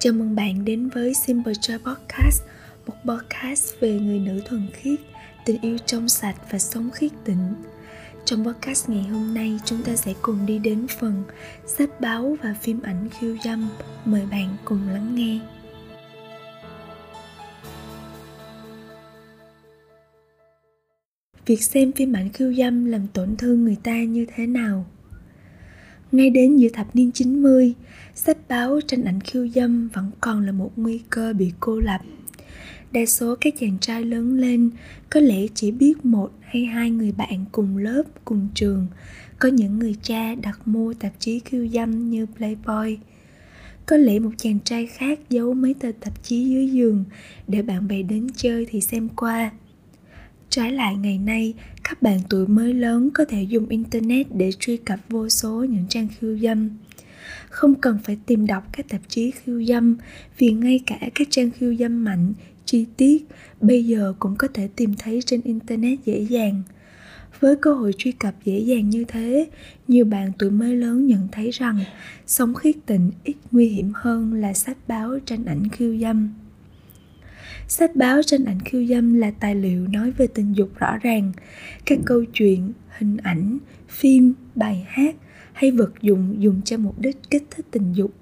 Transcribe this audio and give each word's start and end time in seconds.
Chào 0.00 0.12
mừng 0.12 0.34
bạn 0.34 0.64
đến 0.64 0.88
với 0.88 1.14
Simple 1.14 1.52
Joy 1.52 1.78
Podcast, 1.78 2.42
một 2.86 2.94
podcast 3.04 3.74
về 3.80 4.00
người 4.00 4.18
nữ 4.18 4.40
thuần 4.44 4.66
khiết, 4.72 5.00
tình 5.44 5.60
yêu 5.60 5.78
trong 5.86 6.08
sạch 6.08 6.36
và 6.50 6.58
sống 6.58 6.90
khiết 6.90 7.12
tịnh. 7.24 7.54
Trong 8.24 8.44
podcast 8.44 8.88
ngày 8.88 9.02
hôm 9.02 9.34
nay, 9.34 9.58
chúng 9.64 9.82
ta 9.82 9.96
sẽ 9.96 10.14
cùng 10.22 10.46
đi 10.46 10.58
đến 10.58 10.86
phần 11.00 11.22
sách 11.66 12.00
báo 12.00 12.36
và 12.42 12.54
phim 12.62 12.82
ảnh 12.82 13.08
khiêu 13.10 13.36
dâm. 13.44 13.68
Mời 14.04 14.26
bạn 14.30 14.56
cùng 14.64 14.88
lắng 14.88 15.14
nghe. 15.14 15.38
Việc 21.46 21.62
xem 21.62 21.92
phim 21.92 22.12
ảnh 22.12 22.30
khiêu 22.32 22.54
dâm 22.54 22.84
làm 22.84 23.06
tổn 23.06 23.36
thương 23.36 23.64
người 23.64 23.76
ta 23.82 24.02
như 24.02 24.26
thế 24.34 24.46
nào? 24.46 24.86
Ngay 26.12 26.30
đến 26.30 26.56
giữa 26.56 26.68
thập 26.68 26.96
niên 26.96 27.12
90, 27.12 27.74
sách 28.14 28.38
báo 28.48 28.80
tranh 28.86 29.04
ảnh 29.04 29.20
khiêu 29.20 29.48
dâm 29.48 29.88
vẫn 29.88 30.10
còn 30.20 30.46
là 30.46 30.52
một 30.52 30.72
nguy 30.76 31.00
cơ 31.10 31.32
bị 31.32 31.52
cô 31.60 31.80
lập. 31.80 32.00
Đa 32.92 33.06
số 33.06 33.34
các 33.40 33.54
chàng 33.60 33.78
trai 33.80 34.04
lớn 34.04 34.36
lên 34.36 34.70
có 35.10 35.20
lẽ 35.20 35.46
chỉ 35.54 35.70
biết 35.70 36.04
một 36.04 36.30
hay 36.40 36.64
hai 36.64 36.90
người 36.90 37.12
bạn 37.12 37.44
cùng 37.52 37.76
lớp, 37.76 38.02
cùng 38.24 38.48
trường. 38.54 38.86
Có 39.38 39.48
những 39.48 39.78
người 39.78 39.96
cha 40.02 40.34
đặt 40.34 40.68
mua 40.68 40.94
tạp 40.94 41.12
chí 41.18 41.38
khiêu 41.38 41.68
dâm 41.68 42.10
như 42.10 42.26
Playboy. 42.26 42.98
Có 43.86 43.96
lẽ 43.96 44.18
một 44.18 44.30
chàng 44.36 44.58
trai 44.64 44.86
khác 44.86 45.18
giấu 45.30 45.54
mấy 45.54 45.74
tờ 45.74 45.92
tạp 46.00 46.22
chí 46.22 46.44
dưới 46.44 46.70
giường 46.70 47.04
để 47.48 47.62
bạn 47.62 47.88
bè 47.88 48.02
đến 48.02 48.26
chơi 48.36 48.66
thì 48.70 48.80
xem 48.80 49.08
qua. 49.08 49.50
Trái 50.50 50.72
lại 50.72 50.96
ngày 50.96 51.18
nay, 51.18 51.54
các 51.88 52.02
bạn 52.02 52.20
tuổi 52.28 52.46
mới 52.46 52.74
lớn 52.74 53.10
có 53.14 53.24
thể 53.24 53.42
dùng 53.42 53.68
internet 53.68 54.26
để 54.34 54.52
truy 54.58 54.76
cập 54.76 54.98
vô 55.08 55.28
số 55.28 55.64
những 55.64 55.84
trang 55.88 56.08
khiêu 56.18 56.38
dâm. 56.38 56.70
Không 57.48 57.74
cần 57.74 57.98
phải 58.04 58.18
tìm 58.26 58.46
đọc 58.46 58.64
các 58.72 58.88
tạp 58.88 59.00
chí 59.08 59.30
khiêu 59.30 59.64
dâm, 59.64 59.96
vì 60.38 60.50
ngay 60.50 60.80
cả 60.86 60.98
các 61.14 61.28
trang 61.30 61.50
khiêu 61.50 61.74
dâm 61.74 62.04
mạnh, 62.04 62.32
chi 62.64 62.86
tiết, 62.96 63.26
bây 63.60 63.84
giờ 63.84 64.14
cũng 64.18 64.36
có 64.36 64.48
thể 64.54 64.68
tìm 64.76 64.94
thấy 64.98 65.22
trên 65.26 65.40
internet 65.44 65.98
dễ 66.04 66.20
dàng. 66.20 66.62
Với 67.40 67.56
cơ 67.56 67.74
hội 67.74 67.92
truy 67.98 68.12
cập 68.12 68.34
dễ 68.44 68.58
dàng 68.58 68.90
như 68.90 69.04
thế, 69.08 69.48
nhiều 69.88 70.04
bạn 70.04 70.32
tuổi 70.38 70.50
mới 70.50 70.76
lớn 70.76 71.06
nhận 71.06 71.28
thấy 71.32 71.50
rằng 71.50 71.78
sống 72.26 72.54
khiết 72.54 72.76
tịnh 72.86 73.10
ít 73.24 73.36
nguy 73.50 73.68
hiểm 73.68 73.92
hơn 73.94 74.34
là 74.34 74.52
sách 74.52 74.78
báo 74.88 75.18
tranh 75.26 75.44
ảnh 75.44 75.68
khiêu 75.68 75.98
dâm 75.98 76.30
sách 77.68 77.96
báo 77.96 78.22
tranh 78.22 78.44
ảnh 78.44 78.60
khiêu 78.60 78.86
dâm 78.86 79.14
là 79.14 79.30
tài 79.30 79.54
liệu 79.54 79.86
nói 79.88 80.10
về 80.10 80.26
tình 80.26 80.52
dục 80.56 80.70
rõ 80.78 80.98
ràng. 81.02 81.32
Các 81.86 81.98
câu 82.04 82.24
chuyện, 82.24 82.72
hình 82.98 83.16
ảnh, 83.16 83.58
phim, 83.88 84.34
bài 84.54 84.86
hát 84.88 85.16
hay 85.52 85.70
vật 85.70 85.92
dụng 86.02 86.34
dùng 86.38 86.60
cho 86.64 86.76
mục 86.76 87.00
đích 87.00 87.30
kích 87.30 87.44
thích 87.50 87.66
tình 87.70 87.92
dục. 87.92 88.12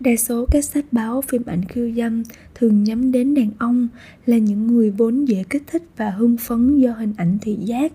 Đa 0.00 0.16
số 0.16 0.46
các 0.50 0.64
sách 0.64 0.84
báo 0.92 1.22
phim 1.22 1.42
ảnh 1.46 1.64
khiêu 1.64 1.90
dâm 1.96 2.22
thường 2.54 2.84
nhắm 2.84 3.12
đến 3.12 3.34
đàn 3.34 3.50
ông, 3.58 3.88
là 4.26 4.38
những 4.38 4.66
người 4.66 4.90
vốn 4.90 5.24
dễ 5.24 5.44
kích 5.50 5.62
thích 5.66 5.82
và 5.96 6.10
hưng 6.10 6.36
phấn 6.36 6.78
do 6.78 6.92
hình 6.92 7.12
ảnh 7.16 7.38
thị 7.40 7.56
giác. 7.60 7.92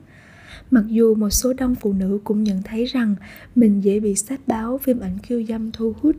Mặc 0.71 0.83
dù 0.88 1.16
một 1.16 1.30
số 1.30 1.53
đông 1.53 1.75
phụ 1.75 1.93
nữ 1.93 2.19
cũng 2.23 2.43
nhận 2.43 2.61
thấy 2.64 2.86
rằng 2.86 3.16
mình 3.55 3.81
dễ 3.81 3.99
bị 3.99 4.16
sách 4.16 4.39
báo 4.47 4.77
phim 4.77 4.99
ảnh 4.99 5.17
khiêu 5.23 5.43
dâm 5.43 5.71
thu 5.71 5.93
hút 6.02 6.16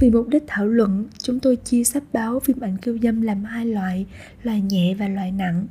vì 0.00 0.10
mục 0.10 0.28
đích 0.28 0.44
thảo 0.46 0.66
luận, 0.66 1.04
chúng 1.18 1.40
tôi 1.40 1.56
chia 1.56 1.84
sách 1.84 2.02
báo 2.12 2.40
phim 2.40 2.60
ảnh 2.60 2.76
khiêu 2.82 2.98
dâm 3.02 3.22
làm 3.22 3.44
hai 3.44 3.66
loại 3.66 4.06
loại 4.42 4.60
nhẹ 4.60 4.94
và 4.94 5.08
loại 5.08 5.32
nặng. 5.32 5.66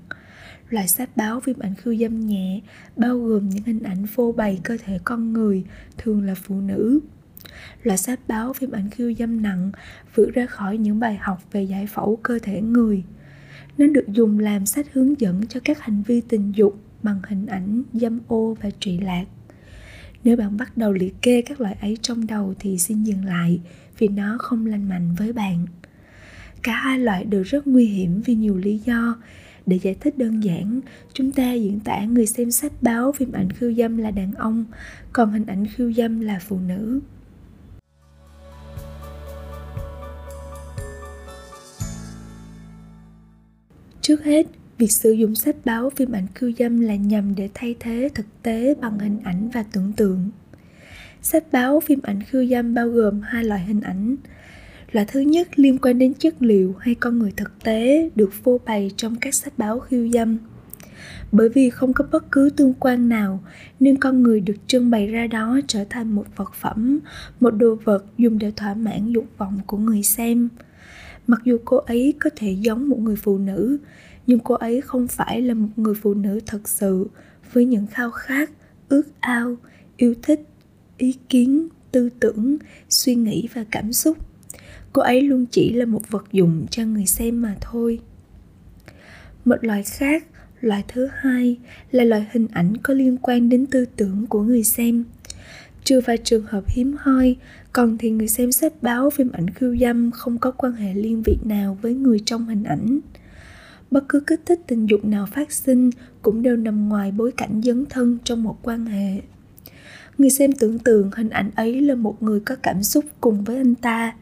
Loại 0.70 0.88
sách 0.88 1.18
báo 1.18 1.40
phim 1.40 1.60
ảnh 1.60 1.76
khiêu 1.76 1.96
dâm 1.96 2.20
nhẹ 2.20 2.62
bao 2.96 3.20
gồm 3.20 3.50
những 3.50 3.64
hình 3.64 3.84
ảnh 3.84 4.08
phô 4.08 4.32
bày 4.32 4.60
cơ 4.64 4.78
thể 4.86 5.00
con 5.04 5.34
người, 5.34 5.64
thường 5.98 6.22
là 6.22 6.36
phụ 6.36 6.62
nữ. 6.62 7.00
Loại 7.84 7.98
sách 7.98 8.20
báo 8.28 8.54
phim 8.54 8.72
ảnh 8.72 8.90
khiêu 8.90 9.14
dâm 9.14 9.42
nặng 9.42 9.72
vượt 10.16 10.30
ra 10.34 10.46
khỏi 10.46 10.78
những 10.78 11.00
bài 11.00 11.18
học 11.22 11.44
về 11.52 11.64
giải 11.64 11.88
phẫu 11.88 12.16
cơ 12.16 12.40
thể 12.44 12.62
người 12.62 13.04
nó 13.78 13.88
được 13.88 14.08
dùng 14.08 14.40
làm 14.40 14.66
sách 14.66 14.86
hướng 14.94 15.20
dẫn 15.20 15.48
cho 15.48 15.60
các 15.64 15.80
hành 15.80 16.04
vi 16.08 16.22
tình 16.22 16.52
dục 16.56 16.80
bằng 17.04 17.22
hình 17.28 17.46
ảnh, 17.46 17.84
dâm 17.94 18.20
ô 18.28 18.58
và 18.62 18.70
trụy 18.80 19.00
lạc. 19.00 19.26
Nếu 20.24 20.38
bạn 20.38 20.58
bắt 20.58 20.78
đầu 20.78 20.92
liệt 20.92 21.22
kê 21.22 21.42
các 21.42 21.62
loại 21.62 21.76
ấy 21.82 21.98
trong 22.02 22.28
đầu 22.28 22.54
thì 22.60 22.78
xin 22.78 23.04
dừng 23.04 23.26
lại 23.26 23.60
vì 23.98 24.08
nó 24.08 24.38
không 24.40 24.66
lành 24.66 24.90
mạnh 24.90 25.16
với 25.18 25.34
bạn. 25.34 25.66
Cả 26.64 26.74
hai 26.74 27.00
loại 27.00 27.26
đều 27.26 27.44
rất 27.44 27.68
nguy 27.68 27.86
hiểm 27.86 28.22
vì 28.26 28.36
nhiều 28.36 28.58
lý 28.58 28.78
do. 28.78 29.18
Để 29.66 29.80
giải 29.82 29.96
thích 30.00 30.18
đơn 30.18 30.44
giản, 30.44 30.80
chúng 31.14 31.32
ta 31.32 31.54
diễn 31.54 31.80
tả 31.80 32.06
người 32.06 32.26
xem 32.26 32.52
sách 32.52 32.72
báo 32.82 33.12
phim 33.12 33.32
ảnh 33.32 33.50
khiêu 33.52 33.74
dâm 33.74 33.98
là 33.98 34.12
đàn 34.12 34.34
ông, 34.34 34.66
còn 35.14 35.32
hình 35.32 35.46
ảnh 35.46 35.66
khiêu 35.68 35.94
dâm 35.94 36.20
là 36.20 36.40
phụ 36.48 36.60
nữ. 36.60 37.00
Trước 44.02 44.24
hết, 44.24 44.48
việc 44.78 44.92
sử 44.92 45.12
dụng 45.12 45.36
sách 45.36 45.56
báo 45.66 45.90
phim 45.96 46.12
ảnh 46.12 46.28
khiêu 46.36 46.52
dâm 46.60 46.80
là 46.80 46.96
nhằm 46.96 47.36
để 47.36 47.50
thay 47.54 47.76
thế 47.80 48.10
thực 48.16 48.26
tế 48.42 48.76
bằng 48.82 49.00
hình 49.00 49.20
ảnh 49.24 49.50
và 49.54 49.64
tưởng 49.64 49.94
tượng 49.94 50.30
sách 51.24 51.44
báo 51.52 51.80
phim 51.80 52.00
ảnh 52.04 52.22
khiêu 52.24 52.46
dâm 52.46 52.74
bao 52.74 52.90
gồm 52.90 53.22
hai 53.22 53.44
loại 53.44 53.62
hình 53.62 53.82
ảnh 53.82 54.16
Loại 54.94 55.06
thứ 55.10 55.20
nhất 55.20 55.60
liên 55.60 55.78
quan 55.78 56.00
đến 56.00 56.14
chất 56.14 56.36
liệu 56.40 56.76
hay 56.80 56.96
con 56.96 57.20
người 57.20 57.32
thực 57.38 57.64
tế 57.64 58.10
được 58.16 58.34
phô 58.34 58.60
bày 58.66 58.92
trong 58.98 59.16
các 59.16 59.34
sách 59.34 59.54
báo 59.58 59.80
khiêu 59.80 60.10
dâm. 60.10 60.38
Bởi 61.32 61.50
vì 61.50 61.70
không 61.70 61.94
có 61.94 62.06
bất 62.12 62.32
cứ 62.32 62.50
tương 62.56 62.74
quan 62.74 63.10
nào 63.10 63.44
nên 63.80 63.98
con 63.98 64.24
người 64.24 64.40
được 64.40 64.56
trưng 64.68 64.90
bày 64.90 65.08
ra 65.08 65.28
đó 65.28 65.60
trở 65.68 65.84
thành 65.90 66.16
một 66.16 66.26
vật 66.36 66.54
phẩm, 66.54 67.00
một 67.40 67.50
đồ 67.50 67.76
vật 67.84 68.06
dùng 68.18 68.40
để 68.40 68.52
thỏa 68.56 68.74
mãn 68.74 69.12
dục 69.12 69.26
vọng 69.38 69.60
của 69.68 69.78
người 69.78 70.04
xem. 70.04 70.50
Mặc 71.28 71.42
dù 71.44 71.58
cô 71.66 71.78
ấy 71.78 72.14
có 72.20 72.30
thể 72.36 72.52
giống 72.52 72.90
một 72.90 73.00
người 73.00 73.16
phụ 73.16 73.38
nữ, 73.38 73.78
nhưng 74.28 74.40
cô 74.40 74.56
ấy 74.56 74.82
không 74.82 75.08
phải 75.08 75.42
là 75.42 75.54
một 75.54 75.70
người 75.76 75.96
phụ 76.02 76.14
nữ 76.14 76.40
thật 76.46 76.68
sự 76.68 77.08
với 77.54 77.66
những 77.66 77.88
khao 77.88 78.12
khát, 78.12 78.50
ước 78.90 79.04
ao, 79.20 79.56
yêu 79.98 80.14
thích, 80.22 80.42
ý 80.98 81.16
kiến, 81.30 81.68
tư 81.92 82.10
tưởng, 82.20 82.58
suy 82.90 83.16
nghĩ 83.16 83.48
và 83.54 83.66
cảm 83.72 83.94
xúc. 83.94 84.18
Cô 84.94 85.02
ấy 85.02 85.22
luôn 85.22 85.46
chỉ 85.46 85.74
là 85.74 85.86
một 85.86 86.10
vật 86.10 86.26
dụng 86.32 86.66
cho 86.72 86.86
người 86.86 87.06
xem 87.06 87.42
mà 87.42 87.56
thôi. 87.62 88.00
Một 89.46 89.58
loại 89.62 89.84
khác 89.84 90.26
loại 90.62 90.84
thứ 90.88 91.10
hai 91.14 91.58
là 91.92 92.04
loại 92.04 92.28
hình 92.32 92.48
ảnh 92.54 92.78
có 92.78 92.94
liên 92.94 93.18
quan 93.18 93.50
đến 93.50 93.66
tư 93.66 93.86
tưởng 93.96 94.26
của 94.30 94.42
người 94.42 94.64
xem. 94.64 95.04
Trừ 95.84 96.02
vài 96.06 96.18
trường 96.18 96.46
hợp 96.46 96.64
hiếm 96.68 96.96
hoi 97.00 97.36
còn 97.74 97.98
thì 97.98 98.10
người 98.10 98.28
xem 98.28 98.52
sách 98.52 98.74
báo 98.82 99.10
phim 99.10 99.32
ảnh 99.32 99.50
khiêu 99.50 99.78
dâm 99.78 100.12
không 100.12 100.38
có 100.38 100.52
quan 100.52 100.74
hệ 100.74 100.94
liên 100.94 101.24
vị 101.24 101.38
nào 101.44 101.78
với 101.82 101.94
người 101.94 102.20
trong 102.26 102.48
hình 102.48 102.64
ảnh. 102.64 103.00
Bất 103.92 104.04
cứ 104.10 104.20
kích 104.20 104.42
thích 104.46 104.60
tình 104.68 104.86
dục 104.86 105.06
nào 105.06 105.26
phát 105.26 105.52
sinh 105.52 105.90
cũng 106.22 106.42
đều 106.42 106.58
nằm 106.58 106.90
ngoài 106.90 107.12
bối 107.12 107.32
cảnh 107.32 107.62
dấn 107.64 107.86
thân 107.86 108.18
trong 108.24 108.44
một 108.44 108.58
quan 108.62 108.86
hệ 108.86 109.22
người 110.18 110.30
xem 110.30 110.52
tưởng 110.52 110.80
tượng 110.80 111.12
hình 111.16 111.30
ảnh 111.30 111.52
ấy 111.56 111.82
là 111.82 111.96
một 111.96 112.24
người 112.24 112.40
có 112.40 112.56
cảm 112.56 112.84
xúc 112.84 113.06
cùng 113.22 113.44
với 113.44 113.58
anh 113.58 113.76
ta. 113.76 114.16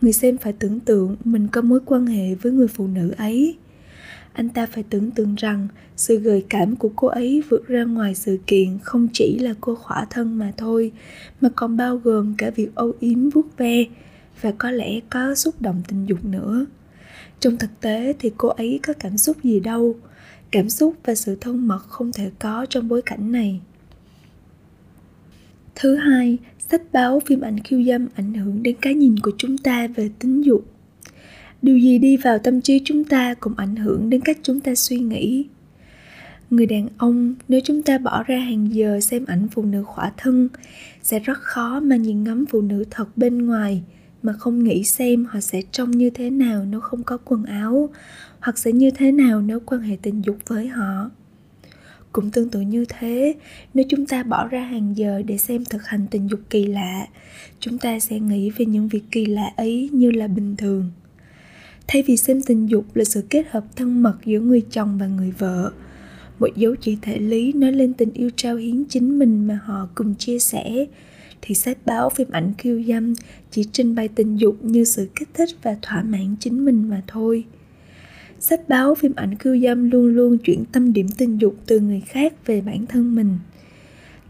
Người 0.00 0.12
xem 0.12 0.38
phải 0.38 0.52
tưởng 0.52 0.80
tượng 0.80 1.16
mình 1.24 1.48
có 1.48 1.62
mối 1.62 1.80
quan 1.86 2.06
hệ 2.06 2.34
với 2.34 2.52
người 2.52 2.68
phụ 2.68 2.86
nữ 2.86 3.14
ấy. 3.16 3.56
Anh 4.32 4.48
ta 4.48 4.66
phải 4.66 4.84
tưởng 4.90 5.10
tượng 5.10 5.34
rằng 5.34 5.68
sự 5.96 6.18
gợi 6.18 6.44
cảm 6.48 6.76
của 6.76 6.90
cô 6.96 7.08
ấy 7.08 7.42
vượt 7.48 7.68
ra 7.68 7.84
ngoài 7.84 8.14
sự 8.14 8.38
kiện 8.46 8.78
không 8.82 9.08
chỉ 9.12 9.38
là 9.38 9.54
cô 9.60 9.74
khỏa 9.74 10.06
thân 10.10 10.38
mà 10.38 10.52
thôi, 10.56 10.92
mà 11.40 11.48
còn 11.56 11.76
bao 11.76 11.96
gồm 11.96 12.34
cả 12.38 12.50
việc 12.50 12.74
âu 12.74 12.92
yếm 13.00 13.30
vuốt 13.30 13.56
ve 13.56 13.84
và 14.40 14.52
có 14.58 14.70
lẽ 14.70 15.00
có 15.10 15.34
xúc 15.34 15.62
động 15.62 15.82
tình 15.88 16.06
dục 16.06 16.24
nữa. 16.24 16.66
Trong 17.40 17.56
thực 17.56 17.70
tế 17.80 18.14
thì 18.18 18.30
cô 18.36 18.48
ấy 18.48 18.80
có 18.82 18.92
cảm 18.98 19.18
xúc 19.18 19.36
gì 19.42 19.60
đâu. 19.60 19.96
Cảm 20.50 20.68
xúc 20.68 20.94
và 21.04 21.14
sự 21.14 21.36
thân 21.40 21.68
mật 21.68 21.80
không 21.88 22.12
thể 22.12 22.30
có 22.38 22.66
trong 22.70 22.88
bối 22.88 23.02
cảnh 23.02 23.32
này 23.32 23.60
thứ 25.80 25.96
hai, 25.96 26.38
sách 26.70 26.82
báo 26.92 27.20
phim 27.26 27.40
ảnh 27.40 27.58
khiêu 27.58 27.82
dâm 27.82 28.08
ảnh 28.14 28.34
hưởng 28.34 28.62
đến 28.62 28.76
cái 28.80 28.94
nhìn 28.94 29.18
của 29.18 29.30
chúng 29.38 29.58
ta 29.58 29.86
về 29.86 30.10
tính 30.18 30.44
dục. 30.44 30.64
Điều 31.62 31.78
gì 31.78 31.98
đi 31.98 32.16
vào 32.16 32.38
tâm 32.38 32.60
trí 32.60 32.80
chúng 32.84 33.04
ta 33.04 33.34
cũng 33.34 33.54
ảnh 33.56 33.76
hưởng 33.76 34.10
đến 34.10 34.20
cách 34.20 34.38
chúng 34.42 34.60
ta 34.60 34.74
suy 34.74 34.98
nghĩ. 34.98 35.46
Người 36.50 36.66
đàn 36.66 36.88
ông, 36.98 37.34
nếu 37.48 37.60
chúng 37.64 37.82
ta 37.82 37.98
bỏ 37.98 38.22
ra 38.22 38.38
hàng 38.38 38.74
giờ 38.74 39.00
xem 39.00 39.24
ảnh 39.26 39.48
phụ 39.50 39.62
nữ 39.62 39.82
khỏa 39.82 40.12
thân, 40.16 40.48
sẽ 41.02 41.18
rất 41.18 41.38
khó 41.38 41.80
mà 41.80 41.96
nhìn 41.96 42.24
ngắm 42.24 42.44
phụ 42.46 42.60
nữ 42.60 42.84
thật 42.90 43.16
bên 43.16 43.46
ngoài, 43.46 43.82
mà 44.22 44.32
không 44.32 44.64
nghĩ 44.64 44.84
xem 44.84 45.24
họ 45.24 45.40
sẽ 45.40 45.62
trông 45.72 45.90
như 45.90 46.10
thế 46.10 46.30
nào 46.30 46.64
nếu 46.70 46.80
không 46.80 47.02
có 47.02 47.18
quần 47.24 47.44
áo, 47.44 47.88
hoặc 48.40 48.58
sẽ 48.58 48.72
như 48.72 48.90
thế 48.90 49.12
nào 49.12 49.40
nếu 49.40 49.60
quan 49.60 49.80
hệ 49.80 49.96
tình 50.02 50.22
dục 50.24 50.36
với 50.46 50.68
họ 50.68 51.10
cũng 52.12 52.30
tương 52.30 52.48
tự 52.48 52.60
như 52.60 52.84
thế. 52.88 53.34
Nếu 53.74 53.84
chúng 53.88 54.06
ta 54.06 54.22
bỏ 54.22 54.48
ra 54.48 54.60
hàng 54.60 54.96
giờ 54.96 55.22
để 55.26 55.38
xem 55.38 55.64
thực 55.64 55.86
hành 55.86 56.06
tình 56.10 56.30
dục 56.30 56.40
kỳ 56.50 56.66
lạ, 56.66 57.06
chúng 57.60 57.78
ta 57.78 58.00
sẽ 58.00 58.20
nghĩ 58.20 58.50
về 58.50 58.66
những 58.66 58.88
việc 58.88 59.02
kỳ 59.10 59.26
lạ 59.26 59.52
ấy 59.56 59.90
như 59.92 60.10
là 60.10 60.28
bình 60.28 60.56
thường. 60.56 60.90
Thay 61.88 62.02
vì 62.02 62.16
xem 62.16 62.42
tình 62.42 62.66
dục 62.66 62.84
là 62.94 63.04
sự 63.04 63.24
kết 63.30 63.46
hợp 63.50 63.64
thân 63.76 64.02
mật 64.02 64.16
giữa 64.24 64.40
người 64.40 64.62
chồng 64.70 64.98
và 64.98 65.06
người 65.06 65.30
vợ, 65.38 65.72
một 66.38 66.56
dấu 66.56 66.74
chỉ 66.74 66.96
thể 67.02 67.18
lý 67.18 67.52
nói 67.52 67.72
lên 67.72 67.92
tình 67.92 68.12
yêu 68.12 68.30
trao 68.36 68.56
hiến 68.56 68.84
chính 68.84 69.18
mình 69.18 69.46
mà 69.46 69.60
họ 69.64 69.88
cùng 69.94 70.14
chia 70.14 70.38
sẻ, 70.38 70.86
thì 71.42 71.54
sách 71.54 71.78
báo 71.84 72.10
phim 72.10 72.30
ảnh 72.30 72.52
khiêu 72.58 72.82
dâm 72.82 73.14
chỉ 73.50 73.64
trình 73.72 73.94
bày 73.94 74.08
tình 74.08 74.36
dục 74.36 74.64
như 74.64 74.84
sự 74.84 75.08
kích 75.14 75.28
thích 75.34 75.48
và 75.62 75.76
thỏa 75.82 76.02
mãn 76.02 76.36
chính 76.40 76.64
mình 76.64 76.88
mà 76.88 77.02
thôi 77.06 77.44
sách 78.40 78.68
báo, 78.68 78.94
phim 78.94 79.12
ảnh 79.16 79.38
khiêu 79.38 79.58
dâm 79.58 79.90
luôn 79.90 80.06
luôn 80.06 80.38
chuyển 80.38 80.64
tâm 80.72 80.92
điểm 80.92 81.06
tình 81.18 81.40
dục 81.40 81.56
từ 81.66 81.80
người 81.80 82.00
khác 82.00 82.46
về 82.46 82.60
bản 82.60 82.86
thân 82.86 83.14
mình. 83.14 83.38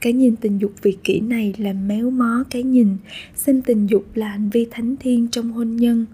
Cái 0.01 0.13
nhìn 0.13 0.37
tình 0.37 0.59
dục 0.59 0.73
vị 0.83 0.97
kỷ 1.05 1.21
này 1.21 1.55
làm 1.59 1.89
méo 1.89 2.11
mó 2.11 2.45
cái 2.51 2.63
nhìn, 2.63 2.97
xem 3.35 3.63
tình 3.63 3.87
dục 3.87 4.05
là 4.15 4.29
hành 4.29 4.51
vi 4.51 4.67
thánh 4.71 4.97
thiên 4.97 5.29
trong 5.29 5.51
hôn 5.53 5.77
nhân. 5.77 6.07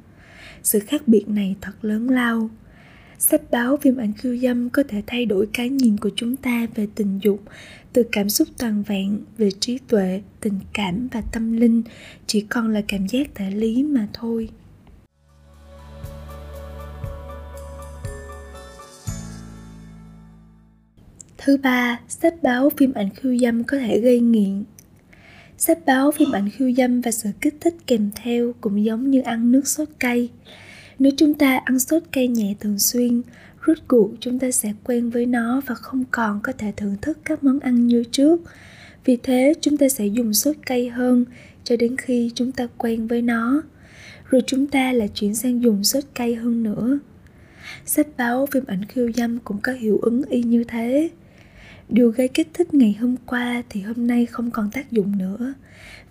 Sự 0.63 0.79
khác 0.79 1.09
biệt 1.09 1.29
này 1.29 1.57
thật 1.61 1.73
lớn 1.83 2.11
lao. 2.11 2.51
Sách 3.19 3.51
báo, 3.51 3.77
phim 3.83 3.97
ảnh 3.97 4.13
khiêu 4.13 4.37
dâm 4.37 4.71
có 4.71 4.83
thể 4.89 5.03
thay 5.07 5.27
đổi 5.27 5.47
cái 5.53 5.69
nhìn 5.69 5.97
của 5.97 6.11
chúng 6.17 6.37
ta 6.37 6.67
về 6.75 6.87
tình 6.95 7.19
dục, 7.23 7.43
từ 7.93 8.03
cảm 8.13 8.29
xúc 8.29 8.49
toàn 8.59 8.83
vẹn, 8.87 9.19
về 9.39 9.51
trí 9.61 9.79
tuệ, 9.79 10.23
tình 10.41 10.59
cảm 10.73 11.09
và 11.13 11.21
tâm 11.21 11.53
linh, 11.53 11.83
chỉ 12.27 12.41
còn 12.41 12.69
là 12.69 12.83
cảm 12.89 13.07
giác 13.07 13.35
thể 13.35 13.51
lý 13.51 13.83
mà 13.83 14.09
thôi. 14.13 14.49
Thứ 21.47 21.57
ba, 21.57 22.01
sách 22.09 22.43
báo 22.43 22.71
phim 22.77 22.93
ảnh 22.93 23.11
khiêu 23.11 23.37
dâm 23.39 23.65
có 23.65 23.79
thể 23.79 24.01
gây 24.01 24.21
nghiện. 24.21 24.65
Sách 25.59 25.79
báo 25.87 26.11
phim 26.11 26.33
ảnh 26.33 26.51
khiêu 26.51 26.73
dâm 26.73 27.01
và 27.01 27.11
sự 27.11 27.31
kích 27.41 27.55
thích 27.61 27.75
kèm 27.87 28.11
theo 28.23 28.53
cũng 28.61 28.85
giống 28.85 29.11
như 29.11 29.21
ăn 29.21 29.53
nước 29.53 29.69
sốt 29.69 29.89
cay. 29.99 30.29
Nếu 30.99 31.13
chúng 31.17 31.35
ta 31.35 31.61
ăn 31.65 31.79
sốt 31.79 32.03
cay 32.13 32.29
nhẹ 32.29 32.55
thường 32.61 32.79
xuyên, 32.79 33.23
rốt 33.67 33.77
cuộc 33.89 34.11
chúng 34.21 34.39
ta 34.39 34.51
sẽ 34.51 34.73
quen 34.85 35.11
với 35.11 35.27
nó 35.27 35.61
và 35.67 35.75
không 35.75 36.05
còn 36.11 36.41
có 36.43 36.53
thể 36.53 36.73
thưởng 36.77 36.97
thức 37.03 37.19
các 37.25 37.45
món 37.45 37.61
ăn 37.61 37.87
như 37.87 38.05
trước. 38.11 38.41
Vì 39.05 39.17
thế 39.23 39.55
chúng 39.61 39.77
ta 39.77 39.89
sẽ 39.89 40.07
dùng 40.07 40.35
sốt 40.35 40.57
cay 40.67 40.89
hơn 40.89 41.25
cho 41.65 41.77
đến 41.77 41.97
khi 41.97 42.31
chúng 42.35 42.53
ta 42.53 42.69
quen 42.79 43.07
với 43.07 43.23
nó. 43.23 43.63
Rồi 44.31 44.43
chúng 44.47 44.67
ta 44.67 44.93
lại 44.93 45.09
chuyển 45.15 45.35
sang 45.35 45.63
dùng 45.63 45.85
sốt 45.85 46.05
cay 46.15 46.35
hơn 46.35 46.63
nữa. 46.63 46.99
Sách 47.85 48.07
báo 48.17 48.47
phim 48.47 48.65
ảnh 48.67 48.85
khiêu 48.85 49.13
dâm 49.13 49.39
cũng 49.39 49.59
có 49.63 49.73
hiệu 49.73 49.99
ứng 50.03 50.23
y 50.23 50.43
như 50.43 50.65
thế 50.65 51.11
điều 51.89 52.11
gây 52.11 52.29
kích 52.29 52.49
thích 52.55 52.75
ngày 52.75 52.97
hôm 53.01 53.17
qua 53.27 53.63
thì 53.69 53.81
hôm 53.81 54.07
nay 54.07 54.27
không 54.27 54.51
còn 54.51 54.71
tác 54.71 54.91
dụng 54.93 55.19
nữa. 55.19 55.55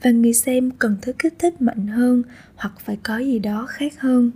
Và 0.01 0.11
người 0.11 0.33
xem 0.33 0.71
cần 0.71 0.95
thứ 1.01 1.13
kích 1.13 1.39
thích 1.39 1.61
mạnh 1.61 1.87
hơn 1.87 2.23
hoặc 2.55 2.73
phải 2.79 2.97
có 3.03 3.17
gì 3.17 3.39
đó 3.39 3.65
khác 3.69 3.99
hơn. 3.99 4.31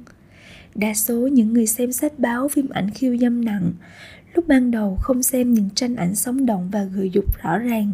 Đa 0.75 0.93
số 0.93 1.27
những 1.27 1.53
người 1.53 1.67
xem 1.67 1.91
sách 1.91 2.19
báo 2.19 2.47
phim 2.47 2.69
ảnh 2.69 2.89
khiêu 2.89 3.17
dâm 3.17 3.45
nặng, 3.45 3.71
lúc 4.33 4.47
ban 4.47 4.71
đầu 4.71 4.97
không 5.01 5.23
xem 5.23 5.53
những 5.53 5.69
tranh 5.75 5.95
ảnh 5.95 6.15
sống 6.15 6.45
động 6.45 6.69
và 6.71 6.83
gợi 6.83 7.09
dục 7.09 7.25
rõ 7.43 7.57
ràng. 7.57 7.91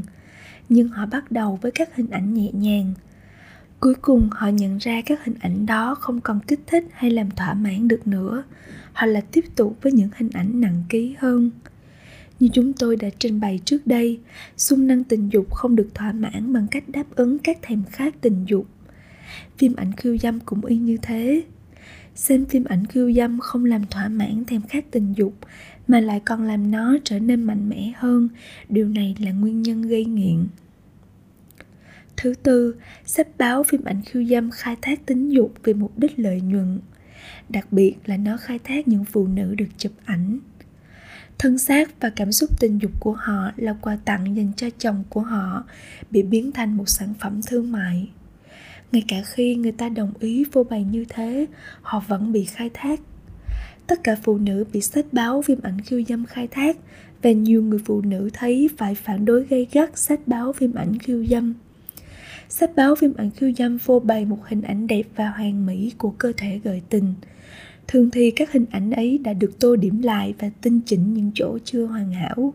Nhưng 0.69 0.87
họ 0.87 1.05
bắt 1.05 1.31
đầu 1.31 1.59
với 1.61 1.71
các 1.71 1.95
hình 1.95 2.09
ảnh 2.09 2.33
nhẹ 2.33 2.51
nhàng. 2.53 2.93
Cuối 3.79 3.95
cùng 3.95 4.29
họ 4.31 4.47
nhận 4.47 4.77
ra 4.77 5.01
các 5.05 5.25
hình 5.25 5.35
ảnh 5.39 5.65
đó 5.65 5.95
không 5.95 6.21
còn 6.21 6.39
kích 6.47 6.59
thích 6.67 6.85
hay 6.93 7.11
làm 7.11 7.31
thỏa 7.31 7.53
mãn 7.53 7.87
được 7.87 8.07
nữa. 8.07 8.43
Họ 8.93 9.07
lại 9.07 9.23
tiếp 9.31 9.45
tục 9.55 9.77
với 9.81 9.91
những 9.91 10.09
hình 10.15 10.29
ảnh 10.33 10.61
nặng 10.61 10.83
ký 10.89 11.15
hơn 11.19 11.51
như 12.39 12.49
chúng 12.53 12.73
tôi 12.73 12.95
đã 12.95 13.09
trình 13.19 13.39
bày 13.39 13.59
trước 13.65 13.87
đây, 13.87 14.19
xung 14.57 14.87
năng 14.87 15.03
tình 15.03 15.29
dục 15.29 15.53
không 15.53 15.75
được 15.75 15.87
thỏa 15.93 16.11
mãn 16.11 16.53
bằng 16.53 16.67
cách 16.71 16.83
đáp 16.87 17.15
ứng 17.15 17.39
các 17.39 17.57
thèm 17.61 17.83
khát 17.91 18.21
tình 18.21 18.45
dục. 18.45 18.67
Phim 19.57 19.75
ảnh 19.75 19.91
khiêu 19.91 20.17
dâm 20.17 20.39
cũng 20.39 20.65
y 20.65 20.77
như 20.77 20.97
thế. 21.01 21.43
Xem 22.15 22.45
phim 22.45 22.63
ảnh 22.63 22.85
khiêu 22.85 23.13
dâm 23.13 23.39
không 23.39 23.65
làm 23.65 23.85
thỏa 23.85 24.07
mãn 24.07 24.45
thèm 24.45 24.61
khát 24.61 24.91
tình 24.91 25.13
dục, 25.17 25.33
mà 25.87 25.99
lại 25.99 26.21
còn 26.25 26.43
làm 26.43 26.71
nó 26.71 26.97
trở 27.03 27.19
nên 27.19 27.43
mạnh 27.43 27.69
mẽ 27.69 27.93
hơn, 27.95 28.29
điều 28.69 28.87
này 28.87 29.15
là 29.19 29.31
nguyên 29.31 29.61
nhân 29.61 29.81
gây 29.81 30.05
nghiện. 30.05 30.47
Thứ 32.17 32.33
tư 32.43 32.75
sách 33.05 33.27
báo 33.37 33.63
phim 33.63 33.83
ảnh 33.83 34.01
khiêu 34.05 34.23
dâm 34.23 34.51
khai 34.51 34.75
thác 34.81 35.05
tính 35.05 35.29
dục 35.29 35.53
vì 35.63 35.73
mục 35.73 35.99
đích 35.99 36.19
lợi 36.19 36.41
nhuận. 36.41 36.79
Đặc 37.49 37.67
biệt 37.71 37.95
là 38.05 38.17
nó 38.17 38.37
khai 38.37 38.59
thác 38.59 38.87
những 38.87 39.05
phụ 39.05 39.27
nữ 39.27 39.55
được 39.55 39.67
chụp 39.77 39.91
ảnh 40.05 40.39
thân 41.37 41.57
xác 41.57 42.01
và 42.01 42.09
cảm 42.09 42.31
xúc 42.31 42.49
tình 42.59 42.81
dục 42.81 42.91
của 42.99 43.13
họ 43.13 43.51
là 43.55 43.73
quà 43.81 43.97
tặng 44.05 44.35
dành 44.37 44.51
cho 44.57 44.69
chồng 44.79 45.03
của 45.09 45.21
họ 45.21 45.63
bị 46.11 46.23
biến 46.23 46.51
thành 46.51 46.77
một 46.77 46.89
sản 46.89 47.13
phẩm 47.19 47.41
thương 47.47 47.71
mại. 47.71 48.09
Ngay 48.91 49.03
cả 49.07 49.21
khi 49.25 49.55
người 49.55 49.71
ta 49.71 49.89
đồng 49.89 50.13
ý 50.19 50.45
vô 50.51 50.63
bày 50.63 50.83
như 50.83 51.05
thế, 51.09 51.45
họ 51.81 52.03
vẫn 52.07 52.31
bị 52.31 52.45
khai 52.45 52.69
thác. 52.73 52.99
Tất 53.87 54.03
cả 54.03 54.15
phụ 54.23 54.37
nữ 54.37 54.65
bị 54.73 54.81
sách 54.81 55.05
báo 55.11 55.41
phim 55.41 55.59
ảnh 55.63 55.81
khiêu 55.81 56.01
dâm 56.07 56.25
khai 56.25 56.47
thác 56.47 56.77
và 57.21 57.31
nhiều 57.31 57.63
người 57.63 57.79
phụ 57.85 58.01
nữ 58.01 58.29
thấy 58.33 58.69
phải 58.77 58.95
phản 58.95 59.25
đối 59.25 59.45
gay 59.45 59.67
gắt 59.71 59.97
sách 59.97 60.19
báo 60.27 60.53
phim 60.53 60.73
ảnh 60.73 60.99
khiêu 60.99 61.25
dâm. 61.25 61.53
Sách 62.49 62.71
báo 62.75 62.95
phim 62.95 63.13
ảnh 63.17 63.31
khiêu 63.31 63.51
dâm 63.57 63.79
phô 63.79 63.99
bày 63.99 64.25
một 64.25 64.39
hình 64.47 64.61
ảnh 64.61 64.87
đẹp 64.87 65.03
và 65.15 65.29
hoàn 65.29 65.65
mỹ 65.65 65.93
của 65.97 66.09
cơ 66.09 66.33
thể 66.37 66.59
gợi 66.63 66.81
tình 66.89 67.13
thường 67.87 68.09
thì 68.11 68.31
các 68.31 68.51
hình 68.51 68.65
ảnh 68.71 68.91
ấy 68.91 69.17
đã 69.17 69.33
được 69.33 69.59
tô 69.59 69.75
điểm 69.75 70.01
lại 70.01 70.33
và 70.39 70.49
tinh 70.61 70.79
chỉnh 70.85 71.13
những 71.13 71.31
chỗ 71.33 71.57
chưa 71.63 71.85
hoàn 71.85 72.11
hảo. 72.11 72.53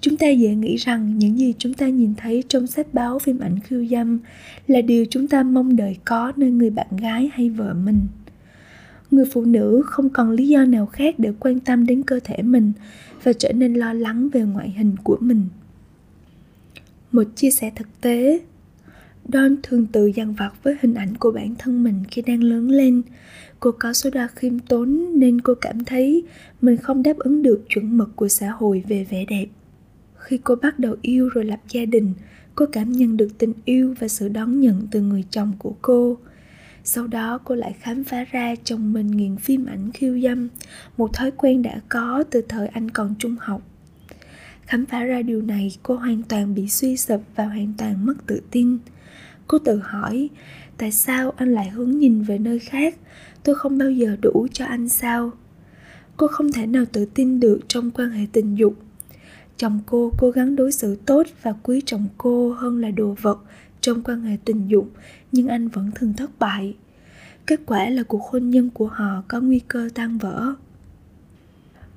Chúng 0.00 0.16
ta 0.16 0.28
dễ 0.28 0.54
nghĩ 0.54 0.76
rằng 0.76 1.18
những 1.18 1.38
gì 1.38 1.54
chúng 1.58 1.74
ta 1.74 1.88
nhìn 1.88 2.14
thấy 2.14 2.44
trong 2.48 2.66
sách 2.66 2.94
báo 2.94 3.18
phim 3.18 3.38
ảnh 3.38 3.60
khiêu 3.60 3.86
dâm 3.86 4.18
là 4.66 4.80
điều 4.80 5.04
chúng 5.10 5.28
ta 5.28 5.42
mong 5.42 5.76
đợi 5.76 5.96
có 6.04 6.32
nơi 6.36 6.50
người 6.50 6.70
bạn 6.70 6.86
gái 7.00 7.30
hay 7.32 7.50
vợ 7.50 7.74
mình. 7.74 8.00
Người 9.10 9.24
phụ 9.32 9.44
nữ 9.44 9.82
không 9.86 10.10
còn 10.10 10.30
lý 10.30 10.48
do 10.48 10.64
nào 10.64 10.86
khác 10.86 11.18
để 11.18 11.32
quan 11.40 11.60
tâm 11.60 11.86
đến 11.86 12.02
cơ 12.02 12.20
thể 12.24 12.42
mình 12.42 12.72
và 13.22 13.32
trở 13.32 13.52
nên 13.52 13.74
lo 13.74 13.92
lắng 13.92 14.28
về 14.28 14.42
ngoại 14.42 14.70
hình 14.70 14.96
của 15.02 15.16
mình. 15.20 15.42
Một 17.12 17.24
chia 17.36 17.50
sẻ 17.50 17.70
thực 17.76 18.00
tế 18.00 18.40
Don 19.32 19.56
thường 19.62 19.86
tự 19.86 20.06
dằn 20.06 20.34
vặt 20.34 20.52
với 20.62 20.76
hình 20.80 20.94
ảnh 20.94 21.16
của 21.16 21.30
bản 21.30 21.54
thân 21.58 21.84
mình 21.84 22.04
khi 22.10 22.22
đang 22.22 22.42
lớn 22.42 22.70
lên. 22.70 23.02
Cô 23.60 23.72
có 23.78 23.92
số 23.92 24.10
đo 24.10 24.26
khiêm 24.34 24.58
tốn 24.58 25.06
nên 25.14 25.40
cô 25.40 25.54
cảm 25.54 25.84
thấy 25.84 26.24
mình 26.62 26.76
không 26.76 27.02
đáp 27.02 27.16
ứng 27.18 27.42
được 27.42 27.64
chuẩn 27.68 27.96
mực 27.98 28.16
của 28.16 28.28
xã 28.28 28.50
hội 28.50 28.84
về 28.88 29.06
vẻ 29.10 29.24
đẹp. 29.28 29.46
Khi 30.16 30.38
cô 30.38 30.54
bắt 30.56 30.78
đầu 30.78 30.96
yêu 31.02 31.28
rồi 31.28 31.44
lập 31.44 31.60
gia 31.68 31.84
đình, 31.84 32.12
cô 32.54 32.66
cảm 32.72 32.92
nhận 32.92 33.16
được 33.16 33.28
tình 33.38 33.52
yêu 33.64 33.94
và 33.98 34.08
sự 34.08 34.28
đón 34.28 34.60
nhận 34.60 34.86
từ 34.90 35.00
người 35.00 35.24
chồng 35.30 35.52
của 35.58 35.74
cô. 35.82 36.18
Sau 36.84 37.06
đó, 37.06 37.38
cô 37.44 37.54
lại 37.54 37.74
khám 37.80 38.04
phá 38.04 38.24
ra 38.32 38.54
chồng 38.64 38.92
mình 38.92 39.06
nghiện 39.06 39.36
phim 39.36 39.66
ảnh 39.66 39.90
khiêu 39.94 40.20
dâm, 40.20 40.48
một 40.96 41.12
thói 41.12 41.30
quen 41.30 41.62
đã 41.62 41.80
có 41.88 42.24
từ 42.30 42.42
thời 42.48 42.68
anh 42.68 42.90
còn 42.90 43.14
trung 43.18 43.36
học 43.40 43.62
khám 44.66 44.86
phá 44.86 45.04
ra 45.04 45.22
điều 45.22 45.42
này, 45.42 45.76
cô 45.82 45.94
hoàn 45.94 46.22
toàn 46.22 46.54
bị 46.54 46.68
suy 46.68 46.96
sụp 46.96 47.22
và 47.36 47.44
hoàn 47.44 47.72
toàn 47.78 48.06
mất 48.06 48.14
tự 48.26 48.40
tin. 48.50 48.78
Cô 49.46 49.58
tự 49.58 49.80
hỏi, 49.84 50.28
tại 50.78 50.92
sao 50.92 51.30
anh 51.30 51.54
lại 51.54 51.70
hướng 51.70 51.98
nhìn 51.98 52.22
về 52.22 52.38
nơi 52.38 52.58
khác? 52.58 52.94
Tôi 53.42 53.54
không 53.54 53.78
bao 53.78 53.90
giờ 53.90 54.16
đủ 54.22 54.46
cho 54.52 54.64
anh 54.64 54.88
sao? 54.88 55.30
Cô 56.16 56.26
không 56.26 56.52
thể 56.52 56.66
nào 56.66 56.84
tự 56.92 57.04
tin 57.14 57.40
được 57.40 57.60
trong 57.68 57.90
quan 57.90 58.10
hệ 58.10 58.26
tình 58.32 58.54
dục. 58.54 58.74
Chồng 59.56 59.80
cô 59.86 60.12
cố 60.18 60.30
gắng 60.30 60.56
đối 60.56 60.72
xử 60.72 60.96
tốt 61.06 61.26
và 61.42 61.54
quý 61.62 61.82
trọng 61.86 62.06
cô 62.18 62.52
hơn 62.52 62.80
là 62.80 62.90
đồ 62.90 63.16
vật 63.22 63.38
trong 63.80 64.02
quan 64.02 64.20
hệ 64.20 64.36
tình 64.44 64.68
dục, 64.68 64.90
nhưng 65.32 65.48
anh 65.48 65.68
vẫn 65.68 65.90
thường 65.94 66.14
thất 66.16 66.30
bại. 66.38 66.76
Kết 67.46 67.60
quả 67.66 67.90
là 67.90 68.02
cuộc 68.02 68.22
hôn 68.22 68.50
nhân 68.50 68.70
của 68.70 68.86
họ 68.86 69.22
có 69.28 69.40
nguy 69.40 69.60
cơ 69.68 69.88
tan 69.94 70.18
vỡ. 70.18 70.54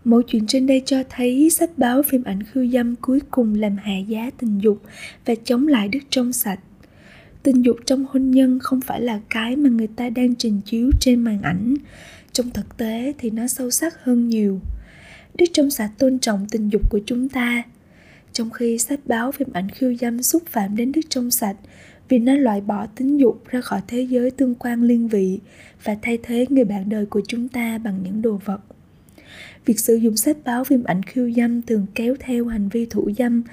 Mẫu 0.04 0.22
chuyện 0.22 0.48
trên 0.48 0.68
đây 0.68 0.82
cho 0.86 1.04
thấy 1.10 1.50
sách 1.50 1.78
báo 1.78 2.04
phim 2.04 2.24
ảnh 2.24 2.44
khiêu 2.44 2.68
dâm 2.68 2.96
cuối 2.96 3.20
cùng 3.32 3.56
làm 3.56 3.78
hạ 3.78 3.98
giá 3.98 4.30
tình 4.38 4.60
dục 4.60 4.82
và 5.26 5.34
chống 5.44 5.68
lại 5.68 5.88
đức 5.88 6.00
trong 6.10 6.34
sạch. 6.34 6.60
Tình 7.44 7.62
dục 7.66 7.78
trong 7.86 8.06
hôn 8.10 8.32
nhân 8.32 8.60
không 8.60 8.82
phải 8.82 9.02
là 9.02 9.20
cái 9.30 9.56
mà 9.56 9.70
người 9.70 9.88
ta 9.88 10.10
đang 10.10 10.36
trình 10.36 10.62
chiếu 10.66 10.90
trên 11.00 11.20
màn 11.20 11.42
ảnh. 11.42 11.76
Trong 12.32 12.50
thực 12.50 12.78
tế 12.78 13.14
thì 13.18 13.30
nó 13.30 13.48
sâu 13.48 13.72
sắc 13.72 14.04
hơn 14.04 14.28
nhiều. 14.28 14.60
Đức 15.38 15.46
trong 15.54 15.72
sạch 15.72 15.92
tôn 15.98 16.20
trọng 16.20 16.48
tình 16.52 16.70
dục 16.70 16.82
của 16.90 17.00
chúng 17.06 17.30
ta. 17.30 17.64
Trong 18.34 18.50
khi 18.50 18.78
sách 18.78 19.00
báo 19.06 19.32
phim 19.32 19.48
ảnh 19.54 19.70
khiêu 19.70 19.96
dâm 19.96 20.24
xúc 20.24 20.44
phạm 20.46 20.76
đến 20.76 20.92
đức 20.92 21.02
trong 21.10 21.32
sạch 21.32 21.56
vì 22.10 22.20
nó 22.20 22.36
loại 22.36 22.62
bỏ 22.62 22.86
tính 22.86 23.20
dục 23.20 23.44
ra 23.48 23.62
khỏi 23.62 23.82
thế 23.88 24.02
giới 24.02 24.32
tương 24.32 24.56
quan 24.56 24.84
liên 24.84 25.08
vị 25.08 25.40
và 25.84 25.98
thay 26.02 26.18
thế 26.24 26.46
người 26.50 26.66
bạn 26.66 26.90
đời 26.90 27.06
của 27.06 27.22
chúng 27.28 27.48
ta 27.48 27.78
bằng 27.78 28.00
những 28.04 28.22
đồ 28.22 28.40
vật 28.46 28.60
việc 29.66 29.80
sử 29.80 29.96
dụng 29.96 30.18
sách 30.18 30.38
báo 30.46 30.64
phim 30.64 30.84
ảnh 30.84 31.04
khiêu 31.04 31.32
dâm 31.32 31.62
thường 31.62 31.86
kéo 31.96 32.16
theo 32.20 32.46
hành 32.46 32.70
vi 32.70 32.86
thủ 32.86 33.10
dâm, 33.18 33.44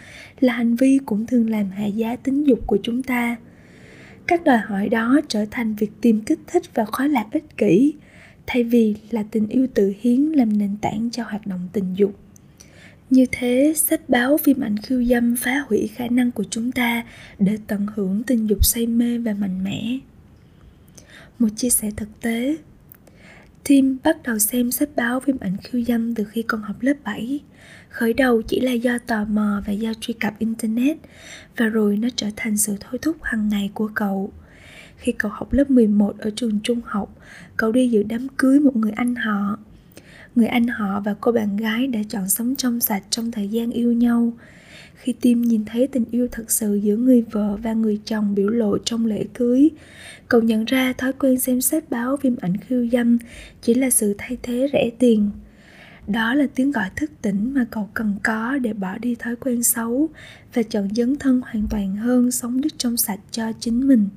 là 0.40 0.52
hành 0.52 0.76
vi 0.76 0.98
cũng 1.06 1.26
thường 1.26 1.50
làm 1.50 1.70
hạ 1.70 1.86
giá 1.86 2.16
tính 2.16 2.46
dục 2.46 2.58
của 2.66 2.78
chúng 2.82 3.02
ta. 3.02 3.36
Các 4.26 4.44
đòi 4.44 4.58
hỏi 4.58 4.88
đó 4.88 5.20
trở 5.28 5.46
thành 5.50 5.74
việc 5.74 5.90
tìm 6.00 6.20
kích 6.20 6.40
thích 6.46 6.62
và 6.74 6.84
khóa 6.84 7.06
lạc 7.06 7.26
ích 7.32 7.56
kỷ, 7.56 7.94
thay 8.46 8.64
vì 8.64 8.94
là 9.10 9.24
tình 9.30 9.48
yêu 9.48 9.66
tự 9.74 9.92
hiến 10.00 10.20
làm 10.20 10.58
nền 10.58 10.76
tảng 10.82 11.08
cho 11.12 11.22
hoạt 11.22 11.46
động 11.46 11.68
tình 11.72 11.94
dục. 11.94 12.18
Như 13.10 13.26
thế, 13.32 13.72
sách 13.76 14.08
báo 14.08 14.36
phim 14.36 14.60
ảnh 14.60 14.76
khiêu 14.76 15.04
dâm 15.04 15.36
phá 15.36 15.64
hủy 15.68 15.90
khả 15.94 16.08
năng 16.08 16.30
của 16.30 16.44
chúng 16.50 16.72
ta 16.72 17.04
để 17.38 17.58
tận 17.66 17.86
hưởng 17.94 18.22
tình 18.22 18.46
dục 18.46 18.64
say 18.64 18.86
mê 18.86 19.18
và 19.18 19.34
mạnh 19.34 19.64
mẽ. 19.64 19.98
Một 21.38 21.48
chia 21.56 21.70
sẻ 21.70 21.90
thực 21.96 22.08
tế 22.20 22.56
Tim 23.68 23.96
bắt 24.04 24.16
đầu 24.24 24.38
xem 24.38 24.70
sách 24.70 24.88
báo 24.96 25.20
phim 25.20 25.36
ảnh 25.40 25.56
khiêu 25.62 25.82
dâm 25.82 26.14
từ 26.14 26.24
khi 26.24 26.42
còn 26.42 26.62
học 26.62 26.76
lớp 26.80 26.94
7. 27.04 27.40
Khởi 27.88 28.12
đầu 28.12 28.42
chỉ 28.42 28.60
là 28.60 28.72
do 28.72 28.98
tò 29.06 29.24
mò 29.24 29.62
và 29.66 29.72
do 29.72 29.92
truy 30.00 30.14
cập 30.14 30.38
Internet, 30.38 30.96
và 31.56 31.66
rồi 31.66 31.96
nó 31.96 32.08
trở 32.16 32.26
thành 32.36 32.56
sự 32.56 32.76
thôi 32.80 32.98
thúc 33.02 33.16
hàng 33.22 33.48
ngày 33.48 33.70
của 33.74 33.88
cậu. 33.94 34.32
Khi 34.96 35.12
cậu 35.12 35.30
học 35.34 35.52
lớp 35.52 35.70
11 35.70 36.18
ở 36.18 36.30
trường 36.36 36.60
trung 36.62 36.80
học, 36.84 37.16
cậu 37.56 37.72
đi 37.72 37.88
dự 37.88 38.02
đám 38.02 38.28
cưới 38.36 38.60
một 38.60 38.76
người 38.76 38.92
anh 38.96 39.14
họ. 39.14 39.58
Người 40.36 40.46
anh 40.46 40.66
họ 40.66 41.00
và 41.00 41.14
cô 41.20 41.32
bạn 41.32 41.56
gái 41.56 41.86
đã 41.86 42.00
chọn 42.08 42.28
sống 42.28 42.56
trong 42.56 42.80
sạch 42.80 43.02
trong 43.10 43.30
thời 43.30 43.48
gian 43.48 43.70
yêu 43.70 43.92
nhau. 43.92 44.32
Khi 44.94 45.14
Tim 45.20 45.42
nhìn 45.42 45.64
thấy 45.64 45.86
tình 45.86 46.04
yêu 46.10 46.28
thật 46.32 46.50
sự 46.50 46.74
giữa 46.74 46.96
người 46.96 47.24
vợ 47.30 47.56
và 47.62 47.72
người 47.72 48.00
chồng 48.04 48.34
biểu 48.34 48.48
lộ 48.48 48.78
trong 48.78 49.06
lễ 49.06 49.24
cưới, 49.34 49.70
cậu 50.28 50.40
nhận 50.40 50.64
ra 50.64 50.92
thói 50.92 51.12
quen 51.12 51.40
xem 51.40 51.60
xét 51.60 51.90
báo 51.90 52.16
phim 52.16 52.36
ảnh 52.40 52.56
khiêu 52.56 52.86
dâm 52.92 53.18
chỉ 53.62 53.74
là 53.74 53.90
sự 53.90 54.14
thay 54.18 54.38
thế 54.42 54.68
rẻ 54.72 54.90
tiền. 54.98 55.30
Đó 56.06 56.34
là 56.34 56.46
tiếng 56.54 56.70
gọi 56.70 56.90
thức 56.96 57.10
tỉnh 57.22 57.54
mà 57.54 57.66
cậu 57.70 57.88
cần 57.94 58.14
có 58.24 58.58
để 58.58 58.72
bỏ 58.72 58.98
đi 58.98 59.14
thói 59.14 59.36
quen 59.36 59.62
xấu 59.62 60.08
và 60.54 60.62
chọn 60.62 60.88
dấn 60.94 61.16
thân 61.16 61.40
hoàn 61.44 61.66
toàn 61.70 61.96
hơn 61.96 62.30
sống 62.30 62.60
đức 62.60 62.78
trong 62.78 62.96
sạch 62.96 63.20
cho 63.30 63.52
chính 63.60 63.88
mình. 63.88 64.08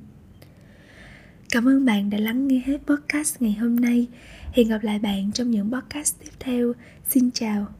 Cảm 1.52 1.68
ơn 1.68 1.84
bạn 1.84 2.10
đã 2.10 2.18
lắng 2.18 2.48
nghe 2.48 2.62
hết 2.66 2.78
podcast 2.86 3.42
ngày 3.42 3.52
hôm 3.52 3.76
nay. 3.76 4.06
Hẹn 4.52 4.68
gặp 4.68 4.78
lại 4.82 4.98
bạn 4.98 5.32
trong 5.32 5.50
những 5.50 5.72
podcast 5.72 6.14
tiếp 6.20 6.30
theo. 6.40 6.72
Xin 7.08 7.30
chào. 7.30 7.79